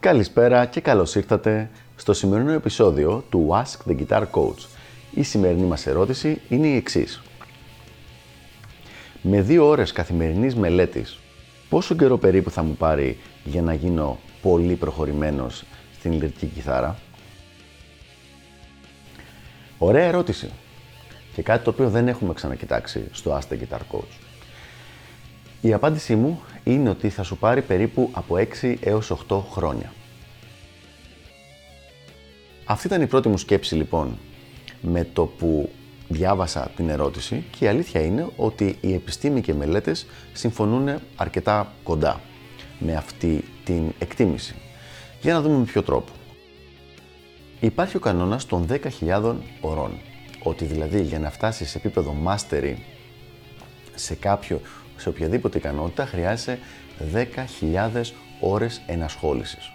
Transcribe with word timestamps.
Καλησπέρα 0.00 0.66
και 0.66 0.80
καλώς 0.80 1.14
ήρθατε 1.14 1.70
στο 1.96 2.12
σημερινό 2.12 2.52
επεισόδιο 2.52 3.24
του 3.30 3.48
Ask 3.52 3.90
the 3.90 3.96
Guitar 3.96 4.22
Coach. 4.30 4.66
Η 5.14 5.22
σημερινή 5.22 5.66
μας 5.66 5.86
ερώτηση 5.86 6.40
είναι 6.48 6.66
η 6.66 6.76
εξής. 6.76 7.22
Με 9.22 9.40
δύο 9.40 9.66
ώρες 9.66 9.92
καθημερινής 9.92 10.54
μελέτης, 10.54 11.18
πόσο 11.68 11.94
καιρό 11.94 12.18
περίπου 12.18 12.50
θα 12.50 12.62
μου 12.62 12.74
πάρει 12.74 13.18
για 13.44 13.62
να 13.62 13.74
γίνω 13.74 14.18
πολύ 14.42 14.74
προχωρημένος 14.74 15.64
στην 15.98 16.12
ηλεκτρική 16.12 16.54
κιθάρα; 16.54 16.98
Ωραία 19.78 20.04
ερώτηση. 20.04 20.50
Και 21.34 21.42
κάτι 21.42 21.64
το 21.64 21.70
οποίο 21.70 21.88
δεν 21.88 22.08
έχουμε 22.08 22.34
ξανακοιτάξει 22.34 23.08
στο 23.12 23.38
Ask 23.38 23.52
the 23.52 23.58
Guitar 23.58 23.80
Coach. 23.92 24.29
Η 25.60 25.72
απάντησή 25.72 26.16
μου 26.16 26.40
είναι 26.64 26.88
ότι 26.88 27.08
θα 27.08 27.22
σου 27.22 27.36
πάρει 27.36 27.62
περίπου 27.62 28.08
από 28.12 28.36
6 28.62 28.76
έως 28.80 29.12
8 29.28 29.40
χρόνια. 29.50 29.92
Αυτή 32.64 32.86
ήταν 32.86 33.02
η 33.02 33.06
πρώτη 33.06 33.28
μου 33.28 33.36
σκέψη 33.36 33.74
λοιπόν 33.74 34.18
με 34.80 35.04
το 35.12 35.24
που 35.24 35.70
διάβασα 36.08 36.70
την 36.76 36.88
ερώτηση 36.88 37.44
και 37.58 37.64
η 37.64 37.68
αλήθεια 37.68 38.00
είναι 38.00 38.28
ότι 38.36 38.78
οι 38.80 38.94
επιστήμοι 38.94 39.40
και 39.40 39.54
μελέτες 39.54 40.06
συμφωνούν 40.32 41.00
αρκετά 41.16 41.72
κοντά 41.82 42.20
με 42.78 42.94
αυτή 42.94 43.44
την 43.64 43.92
εκτίμηση. 43.98 44.54
Για 45.20 45.32
να 45.32 45.40
δούμε 45.40 45.56
με 45.58 45.64
ποιο 45.64 45.82
τρόπο. 45.82 46.12
Υπάρχει 47.60 47.96
ο 47.96 48.00
κανόνας 48.00 48.46
των 48.46 48.66
10.000 49.00 49.34
ωρών. 49.60 50.00
Ότι 50.42 50.64
δηλαδή 50.64 51.02
για 51.02 51.18
να 51.18 51.30
φτάσεις 51.30 51.70
σε 51.70 51.78
επίπεδο 51.78 52.16
mastery 52.26 52.74
σε, 53.94 54.14
κάποιο, 54.14 54.60
σε 55.00 55.08
οποιαδήποτε 55.08 55.58
ικανότητα 55.58 56.06
χρειάζεσαι 56.06 56.58
10.000 57.14 58.12
ώρες 58.40 58.80
ενασχόλησης. 58.86 59.72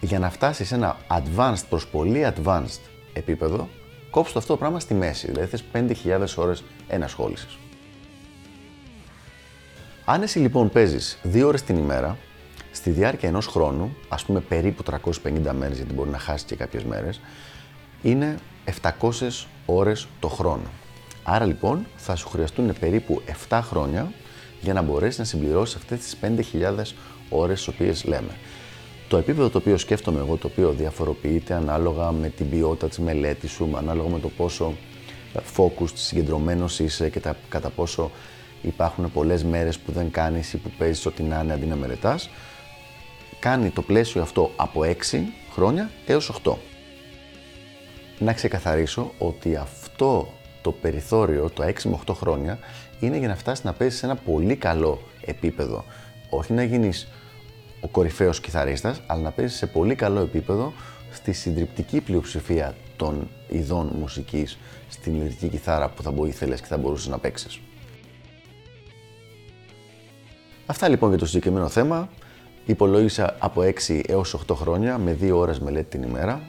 Για 0.00 0.18
να 0.18 0.30
φτάσεις 0.30 0.68
σε 0.68 0.74
ένα 0.74 0.96
advanced 1.08 1.64
προς 1.68 1.86
πολύ 1.86 2.32
advanced 2.34 2.80
επίπεδο, 3.12 3.68
κόψτε 4.10 4.38
αυτό 4.38 4.52
το 4.52 4.58
πράγμα 4.58 4.80
στη 4.80 4.94
μέση, 4.94 5.26
δηλαδή 5.26 5.46
θες 5.46 5.64
5.000 5.72 6.36
ώρες 6.36 6.64
ενασχόλησης. 6.88 7.58
Αν 10.04 10.22
εσύ 10.22 10.38
λοιπόν 10.38 10.70
παίζεις 10.70 11.18
2 11.32 11.42
ώρες 11.46 11.62
την 11.62 11.76
ημέρα, 11.76 12.16
στη 12.72 12.90
διάρκεια 12.90 13.28
ενός 13.28 13.46
χρόνου, 13.46 13.96
ας 14.08 14.24
πούμε 14.24 14.40
περίπου 14.40 14.82
350 14.82 15.52
μέρες, 15.52 15.76
γιατί 15.76 15.92
μπορεί 15.92 16.10
να 16.10 16.18
χάσεις 16.18 16.46
και 16.46 16.56
κάποιες 16.56 16.84
μέρες, 16.84 17.20
είναι 18.02 18.38
700 18.64 19.48
ώρες 19.66 20.08
το 20.20 20.28
χρόνο. 20.28 20.70
Άρα 21.22 21.44
λοιπόν 21.44 21.86
θα 21.96 22.16
σου 22.16 22.28
χρειαστούν 22.28 22.72
περίπου 22.80 23.22
7 23.48 23.60
χρόνια 23.62 24.12
για 24.60 24.72
να 24.72 24.82
μπορέσεις 24.82 25.18
να 25.18 25.24
συμπληρώσεις 25.24 25.76
αυτές 25.76 25.98
τις 25.98 26.16
5.000 26.22 26.82
ώρες 27.28 27.58
τις 27.58 27.68
οποίες 27.68 28.04
λέμε. 28.04 28.36
Το 29.08 29.16
επίπεδο 29.16 29.50
το 29.50 29.58
οποίο 29.58 29.76
σκέφτομαι 29.76 30.18
εγώ, 30.18 30.36
το 30.36 30.46
οποίο 30.46 30.70
διαφοροποιείται 30.70 31.54
ανάλογα 31.54 32.10
με 32.12 32.28
την 32.28 32.50
ποιότητα 32.50 32.88
της 32.88 32.98
μελέτης 32.98 33.50
σου, 33.50 33.70
ανάλογα 33.76 34.08
με 34.08 34.18
το 34.18 34.28
πόσο 34.28 34.74
focus, 35.56 35.88
συγκεντρωμένος 35.94 36.78
είσαι 36.78 37.08
και 37.08 37.20
τα, 37.20 37.36
κατά 37.48 37.70
πόσο 37.70 38.10
υπάρχουν 38.62 39.12
πολλές 39.12 39.44
μέρες 39.44 39.78
που 39.78 39.92
δεν 39.92 40.10
κάνεις 40.10 40.52
ή 40.52 40.56
που 40.56 40.70
παίζεις 40.78 41.06
ό,τι 41.06 41.22
να 41.22 41.40
είναι 41.42 41.52
αντί 41.52 41.66
να 41.66 41.76
μελετάς, 41.76 42.30
κάνει 43.38 43.70
το 43.70 43.82
πλαίσιο 43.82 44.22
αυτό 44.22 44.50
από 44.56 44.80
6 44.84 44.94
χρόνια 45.52 45.90
έως 46.06 46.32
8. 46.44 46.54
Να 48.18 48.32
ξεκαθαρίσω 48.32 49.12
ότι 49.18 49.56
αυτό 49.56 50.32
το 50.62 50.72
περιθώριο, 50.72 51.50
το 51.50 51.62
6 51.62 51.72
με 51.84 51.98
8 52.06 52.14
χρόνια, 52.14 52.58
είναι 53.00 53.16
για 53.16 53.28
να 53.28 53.36
φτάσεις 53.36 53.64
να 53.64 53.72
παίζεις 53.72 53.98
σε 53.98 54.06
ένα 54.06 54.14
πολύ 54.14 54.56
καλό 54.56 55.00
επίπεδο. 55.24 55.84
Όχι 56.30 56.52
να 56.52 56.62
γίνεις 56.62 57.08
ο 57.80 57.88
κορυφαίος 57.88 58.40
κιθαρίστας, 58.40 59.00
αλλά 59.06 59.22
να 59.22 59.30
παίζεις 59.30 59.56
σε 59.56 59.66
πολύ 59.66 59.94
καλό 59.94 60.20
επίπεδο 60.20 60.72
στη 61.12 61.32
συντριπτική 61.32 62.00
πλειοψηφία 62.00 62.74
των 62.96 63.30
ειδών 63.48 63.92
μουσικής 63.98 64.58
στην 64.88 65.14
ηλεκτρική 65.14 65.48
κιθάρα 65.48 65.88
που 65.88 66.02
θα 66.02 66.10
μπορεί 66.10 66.30
και 66.30 66.56
θα 66.64 66.76
μπορούσες 66.76 67.08
να 67.08 67.18
παίξεις. 67.18 67.60
Αυτά 70.66 70.88
λοιπόν 70.88 71.08
για 71.08 71.18
το 71.18 71.26
συγκεκριμένο 71.26 71.68
θέμα. 71.68 72.08
Υπολόγισα 72.66 73.36
από 73.38 73.62
6 73.88 74.00
έως 74.06 74.34
8 74.48 74.54
χρόνια 74.54 74.98
με 74.98 75.16
2 75.20 75.30
ώρες 75.32 75.60
μελέτη 75.60 75.98
την 75.98 76.08
ημέρα. 76.08 76.40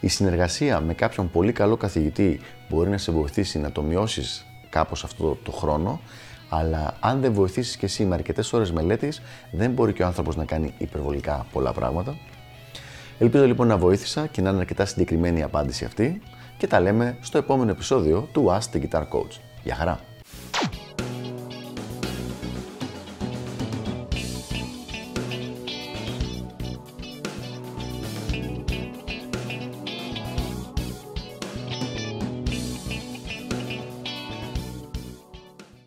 Η 0.00 0.08
συνεργασία 0.08 0.80
με 0.80 0.94
κάποιον 0.94 1.30
πολύ 1.30 1.52
καλό 1.52 1.76
καθηγητή 1.76 2.40
μπορεί 2.68 2.90
να 2.90 2.98
σε 2.98 3.12
βοηθήσει 3.12 3.58
να 3.58 3.72
το 3.72 3.82
μειώσεις 3.82 4.46
κάπως 4.68 5.04
αυτό 5.04 5.38
το 5.42 5.50
χρόνο, 5.50 6.00
αλλά 6.48 6.96
αν 7.00 7.20
δεν 7.20 7.32
βοηθήσεις 7.32 7.76
και 7.76 7.86
εσύ 7.86 8.04
με 8.04 8.14
αρκετές 8.14 8.52
ώρες 8.52 8.72
μελέτης, 8.72 9.22
δεν 9.50 9.70
μπορεί 9.70 9.92
και 9.92 10.02
ο 10.02 10.06
άνθρωπος 10.06 10.36
να 10.36 10.44
κάνει 10.44 10.74
υπερβολικά 10.78 11.46
πολλά 11.52 11.72
πράγματα. 11.72 12.16
Ελπίζω 13.18 13.46
λοιπόν 13.46 13.66
να 13.66 13.76
βοήθησα 13.76 14.26
και 14.26 14.42
να 14.42 14.50
είναι 14.50 14.58
αρκετά 14.58 14.84
συγκεκριμένη 14.84 15.38
η 15.38 15.42
απάντηση 15.42 15.84
αυτή 15.84 16.20
και 16.56 16.66
τα 16.66 16.80
λέμε 16.80 17.16
στο 17.20 17.38
επόμενο 17.38 17.70
επεισόδιο 17.70 18.28
του 18.32 18.46
Ask 18.48 18.76
the 18.76 18.82
Guitar 18.82 19.02
Coach. 19.02 19.40
Γεια 19.62 19.74
χαρά! 19.74 20.07